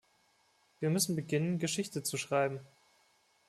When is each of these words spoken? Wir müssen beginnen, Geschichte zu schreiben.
Wir 0.79 0.89
müssen 0.89 1.15
beginnen, 1.15 1.59
Geschichte 1.59 2.01
zu 2.01 2.17
schreiben. 2.17 2.61